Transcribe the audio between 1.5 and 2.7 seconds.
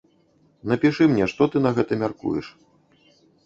ты на гэта мяркуеш.